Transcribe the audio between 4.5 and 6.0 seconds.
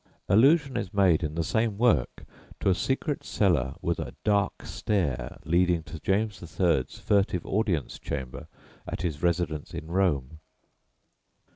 stair" leading to